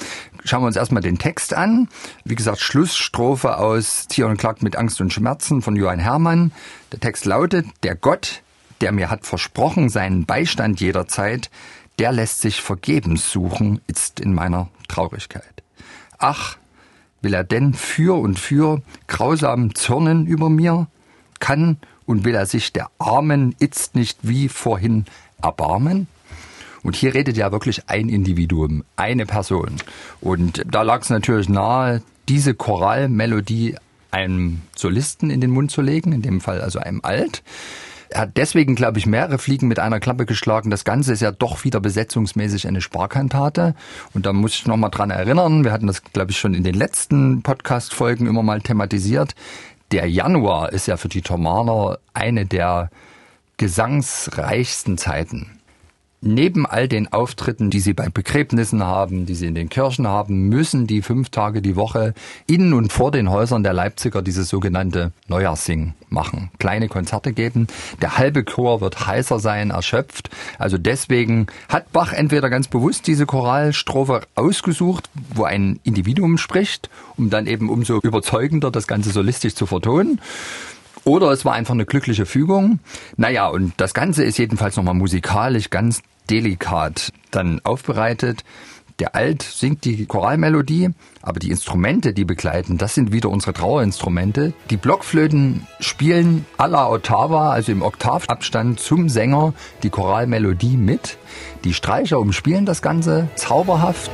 Schauen 0.44 0.62
wir 0.62 0.66
uns 0.66 0.76
erstmal 0.76 1.02
den 1.02 1.18
Text 1.18 1.54
an. 1.54 1.88
Wie 2.24 2.34
gesagt, 2.34 2.60
Schlussstrophe 2.60 3.58
aus 3.58 4.06
Zion 4.08 4.36
klagt 4.36 4.62
mit 4.62 4.76
Angst 4.76 5.00
und 5.00 5.12
Schmerzen 5.12 5.62
von 5.62 5.76
Johann 5.76 5.98
Hermann. 5.98 6.52
Der 6.92 7.00
Text 7.00 7.26
lautet, 7.26 7.66
der 7.82 7.94
Gott, 7.94 8.42
der 8.80 8.92
mir 8.92 9.10
hat 9.10 9.26
versprochen 9.26 9.88
seinen 9.88 10.24
Beistand 10.24 10.80
jederzeit, 10.80 11.50
der 11.98 12.12
lässt 12.12 12.40
sich 12.40 12.60
vergebens 12.60 13.30
suchen, 13.30 13.80
ist 13.86 14.20
in 14.20 14.34
meiner 14.34 14.68
Traurigkeit. 14.88 15.62
Ach, 16.18 16.56
will 17.20 17.34
er 17.34 17.44
denn 17.44 17.74
für 17.74 18.18
und 18.18 18.38
für 18.38 18.82
grausam 19.06 19.74
zürnen 19.74 20.26
über 20.26 20.48
mir? 20.48 20.86
Kann 21.40 21.78
und 22.06 22.24
will 22.24 22.34
er 22.34 22.46
sich 22.46 22.72
der 22.72 22.90
Armen 22.98 23.54
itzt 23.58 23.94
nicht 23.94 24.18
wie 24.22 24.48
vorhin 24.48 25.04
erbarmen? 25.42 26.06
Und 26.82 26.94
hier 26.94 27.14
redet 27.14 27.36
ja 27.36 27.50
wirklich 27.50 27.88
ein 27.88 28.08
Individuum, 28.08 28.84
eine 28.94 29.26
Person. 29.26 29.76
Und 30.20 30.62
da 30.70 30.82
lag 30.82 31.02
es 31.02 31.10
natürlich 31.10 31.48
nahe, 31.48 32.00
diese 32.28 32.54
Choralmelodie 32.54 33.76
einem 34.12 34.62
Solisten 34.74 35.30
in 35.30 35.40
den 35.40 35.50
Mund 35.50 35.70
zu 35.70 35.82
legen, 35.82 36.12
in 36.12 36.22
dem 36.22 36.40
Fall 36.40 36.60
also 36.60 36.78
einem 36.78 37.00
Alt. 37.02 37.42
Er 38.08 38.20
hat 38.20 38.36
deswegen, 38.36 38.76
glaube 38.76 38.98
ich, 38.98 39.06
mehrere 39.06 39.38
Fliegen 39.38 39.66
mit 39.66 39.78
einer 39.78 39.98
Klappe 39.98 40.26
geschlagen. 40.26 40.70
Das 40.70 40.84
Ganze 40.84 41.12
ist 41.12 41.22
ja 41.22 41.32
doch 41.32 41.64
wieder 41.64 41.80
besetzungsmäßig 41.80 42.68
eine 42.68 42.80
Sparkantate. 42.80 43.74
Und 44.14 44.26
da 44.26 44.32
muss 44.32 44.54
ich 44.54 44.66
nochmal 44.66 44.90
dran 44.90 45.10
erinnern, 45.10 45.64
wir 45.64 45.72
hatten 45.72 45.88
das, 45.88 46.02
glaube 46.02 46.30
ich, 46.30 46.38
schon 46.38 46.54
in 46.54 46.62
den 46.62 46.74
letzten 46.74 47.42
Podcast-Folgen 47.42 48.26
immer 48.26 48.42
mal 48.42 48.60
thematisiert. 48.60 49.34
Der 49.92 50.08
Januar 50.08 50.72
ist 50.72 50.86
ja 50.86 50.96
für 50.96 51.08
die 51.08 51.22
Thomaner 51.22 51.98
eine 52.12 52.44
der 52.44 52.90
gesangsreichsten 53.56 54.98
Zeiten. 54.98 55.55
Neben 56.26 56.66
all 56.66 56.88
den 56.88 57.12
Auftritten, 57.12 57.70
die 57.70 57.78
sie 57.78 57.94
bei 57.94 58.08
Begräbnissen 58.08 58.82
haben, 58.82 59.26
die 59.26 59.36
sie 59.36 59.46
in 59.46 59.54
den 59.54 59.68
Kirchen 59.68 60.08
haben, 60.08 60.48
müssen 60.48 60.88
die 60.88 61.00
fünf 61.00 61.28
Tage 61.30 61.62
die 61.62 61.76
Woche 61.76 62.14
in 62.48 62.72
und 62.72 62.92
vor 62.92 63.12
den 63.12 63.30
Häusern 63.30 63.62
der 63.62 63.72
Leipziger 63.72 64.22
dieses 64.22 64.48
sogenannte 64.48 65.12
Neujahrssing 65.28 65.94
machen. 66.08 66.50
Kleine 66.58 66.88
Konzerte 66.88 67.32
geben. 67.32 67.68
Der 68.02 68.18
halbe 68.18 68.42
Chor 68.42 68.80
wird 68.80 69.06
heißer 69.06 69.38
sein, 69.38 69.70
erschöpft. 69.70 70.30
Also 70.58 70.78
deswegen 70.78 71.46
hat 71.68 71.92
Bach 71.92 72.12
entweder 72.12 72.50
ganz 72.50 72.66
bewusst 72.66 73.06
diese 73.06 73.24
Choralstrophe 73.24 74.22
ausgesucht, 74.34 75.08
wo 75.32 75.44
ein 75.44 75.78
Individuum 75.84 76.38
spricht, 76.38 76.90
um 77.16 77.30
dann 77.30 77.46
eben 77.46 77.70
umso 77.70 78.00
überzeugender 78.00 78.72
das 78.72 78.88
Ganze 78.88 79.10
solistisch 79.10 79.54
zu 79.54 79.66
vertonen. 79.66 80.20
Oder 81.04 81.30
es 81.30 81.44
war 81.44 81.52
einfach 81.52 81.74
eine 81.74 81.86
glückliche 81.86 82.26
Fügung. 82.26 82.80
Naja, 83.16 83.46
und 83.46 83.74
das 83.76 83.94
Ganze 83.94 84.24
ist 84.24 84.38
jedenfalls 84.38 84.74
nochmal 84.74 84.94
musikalisch 84.94 85.70
ganz 85.70 86.02
delikat 86.30 87.12
dann 87.30 87.60
aufbereitet. 87.64 88.44
Der 88.98 89.14
Alt 89.14 89.42
singt 89.42 89.84
die 89.84 90.06
Choralmelodie, 90.06 90.88
aber 91.20 91.38
die 91.38 91.50
Instrumente, 91.50 92.14
die 92.14 92.24
begleiten, 92.24 92.78
das 92.78 92.94
sind 92.94 93.12
wieder 93.12 93.28
unsere 93.28 93.52
Trauerinstrumente. 93.52 94.54
Die 94.70 94.78
Blockflöten 94.78 95.66
spielen 95.80 96.46
à 96.56 96.66
la 96.66 96.88
Ottava, 96.88 97.50
also 97.50 97.72
im 97.72 97.82
Oktavabstand 97.82 98.80
zum 98.80 99.10
Sänger, 99.10 99.52
die 99.82 99.90
Choralmelodie 99.90 100.78
mit. 100.78 101.18
Die 101.64 101.74
Streicher 101.74 102.18
umspielen 102.18 102.64
das 102.64 102.80
Ganze 102.80 103.28
zauberhaft. 103.34 104.10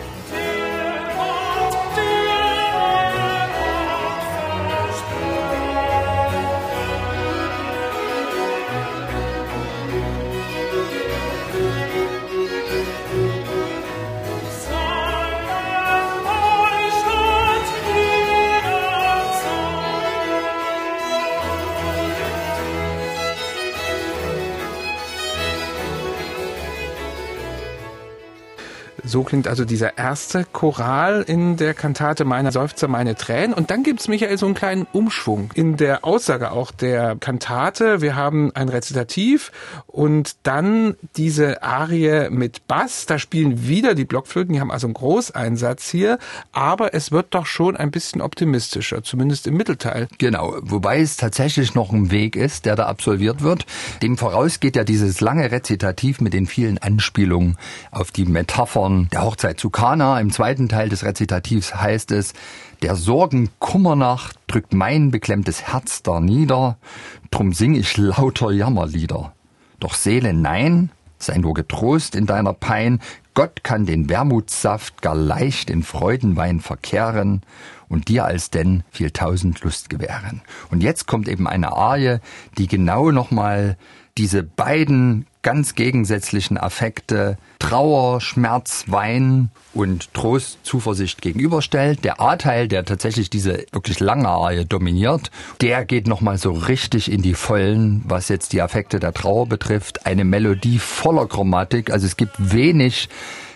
So 29.04 29.24
klingt 29.24 29.48
also 29.48 29.64
dieser 29.64 29.98
erste 29.98 30.44
Choral 30.44 31.22
in 31.26 31.56
der 31.56 31.74
Kantate 31.74 32.24
Meiner 32.24 32.52
Seufzer, 32.52 32.86
meine 32.86 33.16
Tränen. 33.16 33.52
Und 33.52 33.72
dann 33.72 33.82
gibt's, 33.82 34.06
Michael, 34.06 34.38
so 34.38 34.46
einen 34.46 34.54
kleinen 34.54 34.86
Umschwung 34.92 35.50
in 35.54 35.76
der 35.76 36.04
Aussage 36.04 36.52
auch 36.52 36.70
der 36.70 37.16
Kantate. 37.16 38.00
Wir 38.00 38.14
haben 38.14 38.52
ein 38.54 38.68
Rezitativ 38.68 39.50
und 39.88 40.36
dann 40.44 40.94
diese 41.16 41.64
Arie 41.64 42.30
mit 42.30 42.68
Bass. 42.68 43.06
Da 43.06 43.18
spielen 43.18 43.66
wieder 43.66 43.96
die 43.96 44.04
Blockflöten. 44.04 44.54
Die 44.54 44.60
haben 44.60 44.70
also 44.70 44.86
einen 44.86 44.94
Großeinsatz 44.94 45.90
hier. 45.90 46.18
Aber 46.52 46.94
es 46.94 47.10
wird 47.10 47.34
doch 47.34 47.46
schon 47.46 47.76
ein 47.76 47.90
bisschen 47.90 48.20
optimistischer, 48.20 49.02
zumindest 49.02 49.48
im 49.48 49.56
Mittelteil. 49.56 50.06
Genau. 50.18 50.54
Wobei 50.60 51.00
es 51.00 51.16
tatsächlich 51.16 51.74
noch 51.74 51.92
ein 51.92 52.12
Weg 52.12 52.36
ist, 52.36 52.66
der 52.66 52.76
da 52.76 52.86
absolviert 52.86 53.42
wird. 53.42 53.66
Dem 54.00 54.16
voraus 54.16 54.60
geht 54.60 54.76
ja 54.76 54.84
dieses 54.84 55.20
lange 55.20 55.50
Rezitativ 55.50 56.20
mit 56.20 56.32
den 56.34 56.46
vielen 56.46 56.78
Anspielungen 56.78 57.58
auf 57.90 58.12
die 58.12 58.26
Metaphern 58.26 59.01
der 59.10 59.22
Hochzeit 59.22 59.58
zu 59.58 59.70
Kana. 59.70 60.20
Im 60.20 60.30
zweiten 60.30 60.68
Teil 60.68 60.88
des 60.88 61.04
Rezitativs 61.04 61.74
heißt 61.74 62.12
es, 62.12 62.34
der 62.82 62.96
Sorgen 62.96 63.50
Kummernacht 63.58 64.38
drückt 64.46 64.74
mein 64.74 65.10
beklemmtes 65.10 65.62
Herz 65.62 66.02
da 66.02 66.20
nieder, 66.20 66.76
drum 67.30 67.52
sing 67.52 67.74
ich 67.74 67.96
lauter 67.96 68.50
Jammerlieder. 68.50 69.32
Doch 69.80 69.94
Seele, 69.94 70.32
nein, 70.32 70.90
sei 71.18 71.38
nur 71.38 71.54
getrost 71.54 72.14
in 72.14 72.26
deiner 72.26 72.52
Pein, 72.52 73.00
Gott 73.34 73.64
kann 73.64 73.86
den 73.86 74.08
Wermutssaft 74.08 75.00
gar 75.00 75.14
leicht 75.14 75.70
in 75.70 75.82
Freudenwein 75.82 76.60
verkehren 76.60 77.42
und 77.88 78.08
dir 78.08 78.24
als 78.26 78.50
denn 78.50 78.84
viel 78.90 79.10
tausend 79.10 79.62
Lust 79.62 79.88
gewähren. 79.88 80.42
Und 80.70 80.82
jetzt 80.82 81.06
kommt 81.06 81.28
eben 81.28 81.46
eine 81.46 81.72
Arie, 81.72 82.18
die 82.58 82.66
genau 82.66 83.10
nochmal 83.10 83.78
diese 84.18 84.42
beiden 84.42 85.26
ganz 85.42 85.74
gegensätzlichen 85.74 86.56
Affekte 86.56 87.36
Trauer, 87.58 88.20
Schmerz, 88.20 88.84
Wein 88.86 89.50
und 89.74 90.12
Trost, 90.14 90.58
Zuversicht 90.62 91.22
gegenüberstellt. 91.22 92.04
Der 92.04 92.20
A-Teil, 92.20 92.68
der 92.68 92.84
tatsächlich 92.84 93.30
diese 93.30 93.64
wirklich 93.72 94.00
lange 94.00 94.28
Arie 94.28 94.64
dominiert, 94.64 95.30
der 95.60 95.84
geht 95.84 96.06
nochmal 96.06 96.38
so 96.38 96.52
richtig 96.52 97.10
in 97.10 97.22
die 97.22 97.34
Vollen, 97.34 98.02
was 98.06 98.28
jetzt 98.28 98.52
die 98.52 98.62
Affekte 98.62 99.00
der 99.00 99.12
Trauer 99.12 99.46
betrifft. 99.46 100.06
Eine 100.06 100.24
Melodie 100.24 100.78
voller 100.78 101.26
Chromatik, 101.26 101.90
also 101.90 102.06
es 102.06 102.16
gibt 102.16 102.34
wenig 102.38 103.08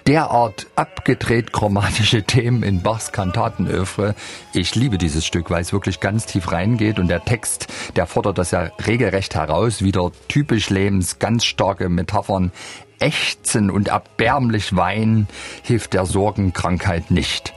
derart 0.07 0.69
abgedreht 0.77 1.53
chromatische 1.53 2.23
Themen 2.23 2.63
in 2.63 2.83
Bachs 2.83 3.11
Kantatenöffre. 3.11 4.15
Ich 4.53 4.75
liebe 4.75 4.99
dieses 4.99 5.27
Stück, 5.27 5.51
weil 5.51 5.63
es 5.63 5.73
wirklich 5.73 6.01
ganz 6.01 6.27
tief 6.27 6.53
reingeht 6.53 6.99
und 6.99 7.09
der 7.09 7.25
Text, 7.25 7.67
der 7.97 8.07
fordert 8.07 8.39
das 8.39 8.53
ja 8.53 8.71
regelrecht 8.87 9.35
heraus, 9.35 9.83
wieder 9.83 10.13
typisch 10.29 10.71
Lebens, 10.71 11.19
ganz 11.19 11.45
starke 11.45 11.89
Metaphern. 11.89 12.53
Ächzen 12.99 13.71
und 13.71 13.89
erbärmlich 13.89 14.75
weinen 14.75 15.29
hilft 15.63 15.93
der 15.93 16.07
Sorgenkrankheit 16.07 17.11
nicht. 17.11 17.53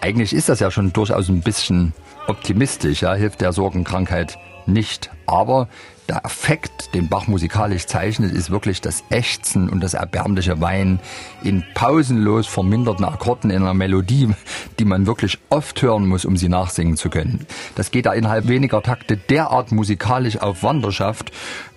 Eigentlich 0.00 0.32
ist 0.32 0.48
das 0.48 0.60
ja 0.60 0.70
schon 0.70 0.92
durchaus 0.92 1.28
ein 1.28 1.40
bisschen 1.40 1.94
optimistisch, 2.28 3.02
ja, 3.02 3.14
hilft 3.14 3.40
der 3.40 3.52
Sorgenkrankheit 3.52 4.38
nicht. 4.66 5.10
Aber 5.26 5.68
der 6.08 6.24
Effekt, 6.24 6.94
den 6.94 7.08
Bach 7.08 7.26
musikalisch 7.26 7.86
zeichnet, 7.86 8.32
ist 8.32 8.50
wirklich 8.50 8.80
das 8.80 9.04
Ächzen 9.10 9.68
und 9.68 9.80
das 9.80 9.94
erbärmliche 9.94 10.60
Weinen 10.60 11.00
in 11.42 11.64
pausenlos 11.74 12.46
verminderten 12.46 13.04
Akkorden 13.04 13.50
in 13.50 13.62
einer 13.62 13.74
Melodie, 13.74 14.30
die 14.78 14.84
man 14.86 15.06
wirklich 15.06 15.38
oft 15.50 15.82
hören 15.82 16.06
muss, 16.06 16.24
um 16.24 16.36
sie 16.36 16.48
nachsingen 16.48 16.96
zu 16.96 17.10
können. 17.10 17.46
Das 17.74 17.90
geht 17.90 18.06
da 18.06 18.12
innerhalb 18.12 18.48
weniger 18.48 18.82
Takte 18.82 19.18
derart 19.18 19.70
musikalisch 19.70 20.38
auf 20.38 20.62
Wanderschaft 20.62 21.30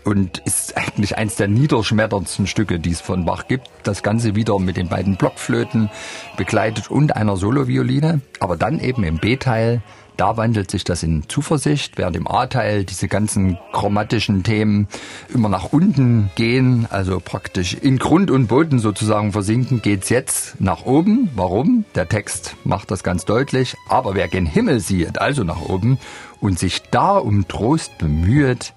und 0.05 0.39
ist 0.39 0.77
eigentlich 0.77 1.17
eins 1.17 1.35
der 1.35 1.49
niederschmetterndsten 1.49 2.47
Stücke, 2.47 2.79
die 2.79 2.91
es 2.91 3.01
von 3.01 3.25
Bach 3.25 3.47
gibt. 3.47 3.69
Das 3.83 4.01
Ganze 4.01 4.35
wieder 4.35 4.57
mit 4.59 4.77
den 4.77 4.87
beiden 4.87 5.17
Blockflöten 5.17 5.89
begleitet 6.37 6.89
und 6.89 7.15
einer 7.17 7.35
Solovioline, 7.35 8.21
aber 8.39 8.55
dann 8.55 8.79
eben 8.79 9.03
im 9.03 9.17
B-Teil 9.17 9.81
da 10.21 10.37
wandelt 10.37 10.69
sich 10.69 10.83
das 10.83 11.01
in 11.01 11.27
Zuversicht, 11.29 11.97
während 11.97 12.15
im 12.15 12.27
A-Teil 12.27 12.83
diese 12.83 13.07
ganzen 13.07 13.57
chromatischen 13.71 14.20
Themen 14.43 14.87
immer 15.33 15.49
nach 15.49 15.73
unten 15.73 16.29
gehen, 16.35 16.87
also 16.89 17.19
praktisch 17.19 17.73
in 17.73 17.97
Grund 17.97 18.29
und 18.29 18.47
Boden 18.47 18.79
sozusagen 18.79 19.31
versinken, 19.31 19.81
geht's 19.81 20.09
jetzt 20.09 20.61
nach 20.61 20.85
oben. 20.85 21.29
Warum? 21.35 21.85
Der 21.95 22.07
Text 22.07 22.55
macht 22.63 22.91
das 22.91 23.03
ganz 23.03 23.25
deutlich. 23.25 23.75
Aber 23.89 24.15
wer 24.15 24.27
gen 24.27 24.45
Himmel 24.45 24.79
sieht, 24.79 25.19
also 25.19 25.43
nach 25.43 25.61
oben, 25.61 25.97
und 26.39 26.59
sich 26.59 26.81
da 26.91 27.17
um 27.17 27.47
Trost 27.47 27.97
bemüht, 27.97 28.73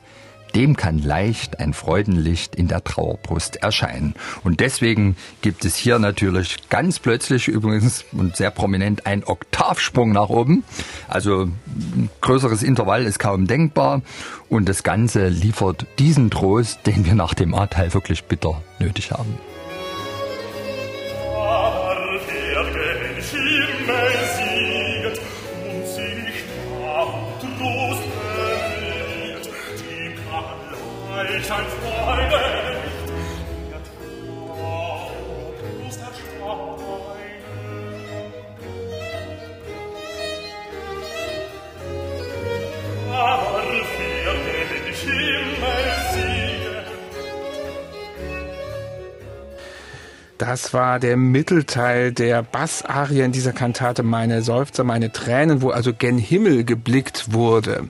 dem 0.54 0.76
kann 0.76 0.98
leicht 0.98 1.58
ein 1.60 1.74
Freudenlicht 1.74 2.54
in 2.54 2.68
der 2.68 2.84
Trauerbrust 2.84 3.56
erscheinen. 3.56 4.14
Und 4.42 4.60
deswegen 4.60 5.16
gibt 5.42 5.64
es 5.64 5.76
hier 5.76 5.98
natürlich 5.98 6.68
ganz 6.68 6.98
plötzlich 6.98 7.48
übrigens 7.48 8.04
und 8.12 8.36
sehr 8.36 8.50
prominent 8.50 9.06
ein 9.06 9.24
Oktavsprung 9.24 10.12
nach 10.12 10.28
oben. 10.28 10.64
Also 11.08 11.42
ein 11.42 12.10
größeres 12.20 12.62
Intervall 12.62 13.04
ist 13.04 13.18
kaum 13.18 13.46
denkbar. 13.46 14.02
Und 14.48 14.68
das 14.68 14.82
Ganze 14.82 15.28
liefert 15.28 15.86
diesen 15.98 16.30
Trost, 16.30 16.86
den 16.86 17.04
wir 17.04 17.14
nach 17.14 17.34
dem 17.34 17.54
A-Teil 17.54 17.92
wirklich 17.94 18.24
bitter 18.24 18.62
nötig 18.78 19.10
haben. 19.10 19.38
Das 50.46 50.74
war 50.74 51.00
der 51.00 51.16
Mittelteil 51.16 52.12
der 52.12 52.42
Bassarie 52.42 53.22
in 53.22 53.32
dieser 53.32 53.54
Kantate 53.54 54.02
Meine 54.02 54.42
Seufzer, 54.42 54.84
meine 54.84 55.10
Tränen, 55.10 55.62
wo 55.62 55.70
also 55.70 55.94
gen 55.94 56.18
Himmel 56.18 56.64
geblickt 56.64 57.32
wurde. 57.32 57.88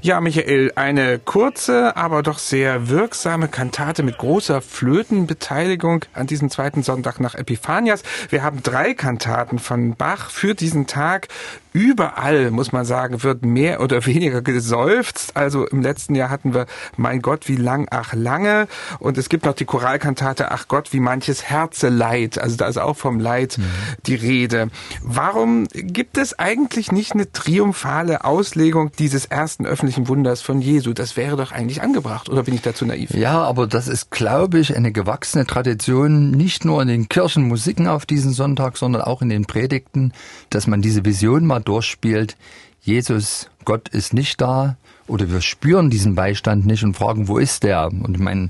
Ja, 0.00 0.20
Michael, 0.20 0.72
eine 0.74 1.18
kurze, 1.18 1.96
aber 1.96 2.22
doch 2.22 2.38
sehr 2.38 2.88
wirksame 2.88 3.48
Kantate 3.48 4.02
mit 4.02 4.16
großer 4.16 4.62
Flötenbeteiligung 4.62 6.06
an 6.14 6.26
diesem 6.26 6.48
zweiten 6.50 6.82
Sonntag 6.82 7.20
nach 7.20 7.34
Epiphanias. 7.34 8.02
Wir 8.30 8.42
haben 8.42 8.62
drei 8.62 8.94
Kantaten 8.94 9.58
von 9.58 9.94
Bach 9.94 10.30
für 10.30 10.54
diesen 10.54 10.86
Tag. 10.86 11.28
Überall, 11.74 12.50
muss 12.50 12.72
man 12.72 12.84
sagen, 12.84 13.22
wird 13.22 13.44
mehr 13.44 13.80
oder 13.80 14.04
weniger 14.06 14.40
geseufzt. 14.40 15.36
Also 15.36 15.66
im 15.66 15.82
letzten 15.82 16.14
Jahr 16.14 16.30
hatten 16.30 16.54
wir 16.54 16.66
Mein 16.96 17.20
Gott, 17.20 17.48
wie 17.48 17.56
lang, 17.56 17.88
ach 17.90 18.14
lange. 18.14 18.68
Und 18.98 19.18
es 19.18 19.28
gibt 19.28 19.44
noch 19.44 19.54
die 19.54 19.64
Choralkantate 19.64 20.50
Ach 20.50 20.68
Gott, 20.68 20.92
wie 20.92 21.00
manches 21.00 21.44
Herze 21.44 21.88
Leid. 21.88 22.38
Also 22.38 22.56
da 22.56 22.66
ist 22.66 22.78
auch 22.78 22.96
vom 22.96 23.20
Leid 23.20 23.58
mhm. 23.58 23.64
die 24.06 24.14
Rede. 24.14 24.68
Warum 25.02 25.66
gibt 25.72 26.18
es 26.18 26.38
eigentlich 26.38 26.92
nicht 26.92 27.12
eine 27.12 27.30
triumphale 27.30 28.24
Auslegung 28.24 28.90
dieses 28.98 29.26
ersten 29.26 29.66
öffentlichen 29.66 29.81
Wunders 30.08 30.42
von 30.42 30.60
Jesu? 30.60 30.92
Das 30.92 31.16
wäre 31.16 31.36
doch 31.36 31.52
eigentlich 31.52 31.82
angebracht. 31.82 32.28
Oder 32.28 32.42
bin 32.42 32.54
ich 32.54 32.62
dazu 32.62 32.84
naiv? 32.86 33.14
Ja, 33.14 33.42
aber 33.42 33.66
das 33.66 33.88
ist, 33.88 34.10
glaube 34.10 34.58
ich, 34.58 34.76
eine 34.76 34.92
gewachsene 34.92 35.46
Tradition, 35.46 36.30
nicht 36.30 36.64
nur 36.64 36.80
in 36.82 36.88
den 36.88 37.08
Kirchenmusiken 37.08 37.88
auf 37.88 38.06
diesen 38.06 38.32
Sonntag, 38.32 38.76
sondern 38.76 39.02
auch 39.02 39.22
in 39.22 39.28
den 39.28 39.44
Predigten, 39.44 40.12
dass 40.50 40.66
man 40.66 40.82
diese 40.82 41.04
Vision 41.04 41.46
mal 41.46 41.60
durchspielt. 41.60 42.36
Jesus 42.82 43.48
Gott 43.64 43.88
ist 43.88 44.12
nicht 44.12 44.40
da 44.40 44.76
oder 45.06 45.30
wir 45.30 45.40
spüren 45.40 45.88
diesen 45.88 46.16
Beistand 46.16 46.66
nicht 46.66 46.82
und 46.82 46.96
fragen, 46.96 47.28
wo 47.28 47.38
ist 47.38 47.62
der? 47.62 47.86
Und 47.86 48.16
ich 48.16 48.20
meine, 48.20 48.48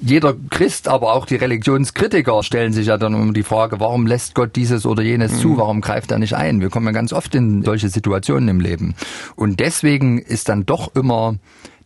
jeder 0.00 0.34
Christ, 0.50 0.86
aber 0.86 1.14
auch 1.14 1.24
die 1.24 1.36
Religionskritiker 1.36 2.42
stellen 2.42 2.74
sich 2.74 2.88
ja 2.88 2.98
dann 2.98 3.14
immer 3.14 3.32
die 3.32 3.42
Frage, 3.42 3.80
warum 3.80 4.06
lässt 4.06 4.34
Gott 4.34 4.54
dieses 4.54 4.84
oder 4.84 5.02
jenes 5.02 5.40
zu? 5.40 5.48
Mhm. 5.48 5.56
Warum 5.56 5.80
greift 5.80 6.10
er 6.10 6.18
nicht 6.18 6.34
ein? 6.34 6.60
Wir 6.60 6.68
kommen 6.68 6.86
ja 6.86 6.92
ganz 6.92 7.12
oft 7.14 7.34
in 7.34 7.62
solche 7.62 7.88
Situationen 7.88 8.48
im 8.48 8.60
Leben. 8.60 8.94
Und 9.34 9.60
deswegen 9.60 10.18
ist 10.18 10.50
dann 10.50 10.66
doch 10.66 10.94
immer 10.94 11.36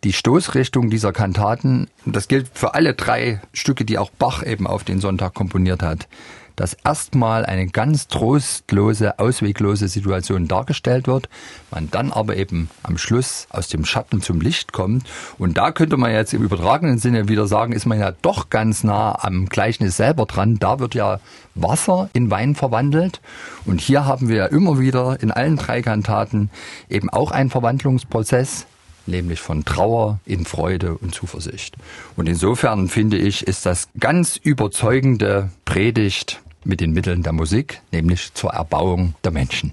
die 0.02 0.12
Stoßrichtung 0.12 0.90
dieser 0.90 1.12
Kantaten, 1.12 1.88
das 2.04 2.28
gilt 2.28 2.48
für 2.52 2.74
alle 2.74 2.94
drei 2.94 3.40
Stücke, 3.52 3.84
die 3.84 3.98
auch 3.98 4.10
Bach 4.10 4.44
eben 4.44 4.66
auf 4.66 4.84
den 4.84 5.00
Sonntag 5.00 5.32
komponiert 5.32 5.82
hat, 5.82 6.08
dass 6.56 6.74
erstmal 6.84 7.44
eine 7.44 7.66
ganz 7.66 8.08
trostlose, 8.08 9.18
ausweglose 9.18 9.88
Situation 9.88 10.48
dargestellt 10.48 11.06
wird, 11.06 11.28
man 11.70 11.90
dann 11.90 12.12
aber 12.12 12.36
eben 12.36 12.70
am 12.82 12.98
Schluss 12.98 13.46
aus 13.50 13.68
dem 13.68 13.84
Schatten 13.84 14.22
zum 14.22 14.40
Licht 14.40 14.72
kommt. 14.72 15.06
Und 15.38 15.56
da 15.58 15.72
könnte 15.72 15.96
man 15.96 16.12
jetzt 16.12 16.34
im 16.34 16.42
übertragenen 16.42 16.98
Sinne 16.98 17.28
wieder 17.28 17.46
sagen, 17.46 17.72
ist 17.72 17.86
man 17.86 17.98
ja 17.98 18.12
doch 18.22 18.50
ganz 18.50 18.84
nah 18.84 19.18
am 19.22 19.46
Gleichnis 19.46 19.96
selber 19.96 20.26
dran. 20.26 20.58
Da 20.58 20.78
wird 20.78 20.94
ja 20.94 21.20
Wasser 21.54 22.10
in 22.12 22.30
Wein 22.30 22.54
verwandelt. 22.54 23.20
Und 23.64 23.80
hier 23.80 24.06
haben 24.06 24.28
wir 24.28 24.36
ja 24.36 24.46
immer 24.46 24.78
wieder 24.78 25.20
in 25.20 25.30
allen 25.30 25.56
drei 25.56 25.82
Kantaten 25.82 26.50
eben 26.88 27.10
auch 27.10 27.30
einen 27.30 27.50
Verwandlungsprozess 27.50 28.66
nämlich 29.06 29.40
von 29.40 29.64
Trauer 29.64 30.20
in 30.24 30.44
Freude 30.44 30.96
und 30.96 31.14
Zuversicht. 31.14 31.76
Und 32.16 32.28
insofern 32.28 32.88
finde 32.88 33.18
ich, 33.18 33.46
ist 33.46 33.66
das 33.66 33.88
ganz 33.98 34.36
überzeugende 34.36 35.50
Predigt 35.64 36.42
mit 36.64 36.80
den 36.80 36.92
Mitteln 36.92 37.22
der 37.22 37.32
Musik, 37.32 37.82
nämlich 37.92 38.32
zur 38.34 38.50
Erbauung 38.50 39.14
der 39.22 39.32
Menschen. 39.32 39.72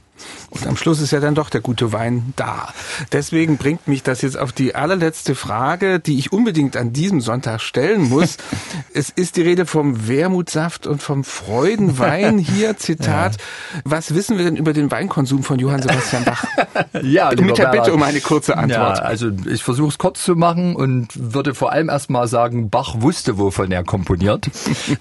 Und 0.52 0.68
am 0.68 0.76
Schluss 0.76 1.00
ist 1.00 1.12
ja 1.12 1.22
dann 1.22 1.34
doch 1.34 1.50
der 1.50 1.62
gute 1.62 1.94
Wein 1.94 2.34
da. 2.36 2.74
Deswegen 3.14 3.58
bringt 3.58 3.88
mich 3.88 4.04
das 4.04 4.22
jetzt 4.22 4.38
auf 4.38 4.52
die 4.52 4.76
allerletzte 4.76 5.34
Frage, 5.34 6.00
die 6.02 6.20
ich 6.20 6.34
unbedingt 6.34 6.76
an 6.76 6.92
diesem 6.92 7.22
Sonntag 7.22 7.62
stellen 7.62 8.10
muss. 8.10 8.38
es 8.94 9.10
ist 9.10 9.38
die 9.38 9.44
Rede 9.44 9.66
vom 9.66 10.10
Wermutsaft 10.10 10.88
und 10.88 11.02
vom 11.02 11.24
Freudenwein 11.24 12.38
hier, 12.38 12.76
Zitat. 12.78 13.38
Ja. 13.38 13.82
Was 13.86 14.14
wissen 14.14 14.38
wir 14.38 14.44
denn 14.44 14.58
über 14.58 14.74
den 14.74 14.92
Weinkonsum 14.92 15.44
von 15.44 15.58
Johann 15.58 15.82
Sebastian 15.82 16.26
Bach? 16.26 16.44
ja, 17.02 17.30
Mit 17.30 17.58
der 17.58 17.68
Bitte 17.68 17.94
um 17.94 18.04
eine 18.04 18.20
kurze 18.20 18.58
Antwort. 18.58 18.98
Ja, 18.98 19.04
also 19.04 19.32
ich 19.50 19.64
versuche 19.64 19.88
es 19.88 19.98
kurz 19.98 20.22
zu 20.22 20.36
machen 20.36 20.76
und 20.76 21.08
würde 21.34 21.56
vor 21.56 21.72
allem 21.72 21.88
erstmal 21.88 22.28
sagen, 22.28 22.70
Bach 22.70 22.96
wusste, 23.00 23.38
wovon 23.38 23.72
er 23.72 23.86
komponiert. 23.86 24.50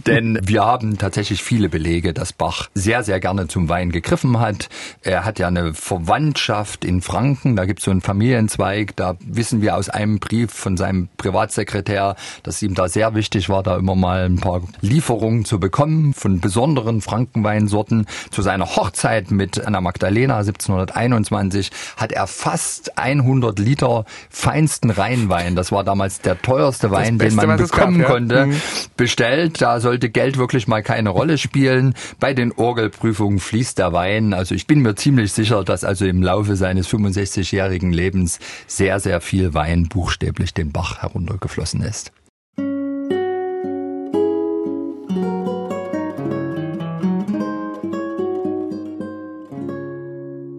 Denn 0.06 0.38
wir 0.44 0.64
haben 0.64 0.96
tatsächlich 0.96 1.42
viele 1.42 1.68
Belege, 1.68 2.14
dass 2.14 2.32
Bach 2.32 2.68
sehr, 2.74 3.02
sehr 3.02 3.18
gerne 3.18 3.48
zum 3.48 3.68
Wein 3.68 3.90
gegriffen 3.90 4.38
hat. 4.38 4.68
Er 5.02 5.24
hat 5.24 5.39
ja 5.40 5.48
eine 5.48 5.74
Verwandtschaft 5.74 6.84
in 6.84 7.02
Franken, 7.02 7.56
da 7.56 7.64
gibt 7.64 7.80
es 7.80 7.86
so 7.86 7.90
einen 7.90 8.00
Familienzweig, 8.00 8.94
da 8.96 9.16
wissen 9.20 9.62
wir 9.62 9.76
aus 9.76 9.88
einem 9.88 10.20
Brief 10.20 10.52
von 10.52 10.76
seinem 10.76 11.08
Privatsekretär, 11.16 12.14
dass 12.42 12.62
ihm 12.62 12.74
da 12.74 12.88
sehr 12.88 13.14
wichtig 13.14 13.48
war, 13.48 13.62
da 13.62 13.76
immer 13.76 13.96
mal 13.96 14.26
ein 14.26 14.36
paar 14.36 14.62
Lieferungen 14.80 15.44
zu 15.44 15.58
bekommen 15.58 16.14
von 16.14 16.40
besonderen 16.40 17.00
Frankenweinsorten. 17.00 18.06
Zu 18.30 18.42
seiner 18.42 18.76
Hochzeit 18.76 19.30
mit 19.30 19.64
Anna 19.66 19.80
Magdalena 19.80 20.38
1721 20.38 21.70
hat 21.96 22.12
er 22.12 22.26
fast 22.26 22.98
100 22.98 23.58
Liter 23.58 24.04
feinsten 24.28 24.90
Rheinwein, 24.90 25.56
das 25.56 25.72
war 25.72 25.82
damals 25.84 26.20
der 26.20 26.40
teuerste 26.40 26.90
Wein, 26.90 27.18
Beste, 27.18 27.40
den 27.40 27.48
man 27.48 27.58
bekommen 27.58 27.98
gab, 27.98 28.08
ja. 28.08 28.14
konnte, 28.14 28.46
mhm. 28.46 28.56
bestellt. 28.96 29.60
Da 29.62 29.80
sollte 29.80 30.10
Geld 30.10 30.38
wirklich 30.38 30.68
mal 30.68 30.82
keine 30.82 31.10
Rolle 31.10 31.38
spielen. 31.38 31.94
Bei 32.18 32.34
den 32.34 32.52
Orgelprüfungen 32.52 33.38
fließt 33.38 33.78
der 33.78 33.92
Wein. 33.92 34.34
Also 34.34 34.54
ich 34.54 34.66
bin 34.66 34.80
mir 34.80 34.94
ziemlich 35.30 35.48
sicher, 35.48 35.64
dass 35.64 35.84
also 35.84 36.06
im 36.06 36.22
Laufe 36.22 36.56
seines 36.56 36.88
65-jährigen 36.88 37.92
Lebens 37.92 38.38
sehr, 38.66 39.00
sehr 39.00 39.20
viel 39.20 39.54
Wein 39.54 39.88
buchstäblich 39.88 40.54
den 40.54 40.72
Bach 40.72 41.02
heruntergeflossen 41.02 41.82
ist. 41.82 42.12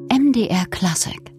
MDR 0.09 0.65
Classic 0.69 1.30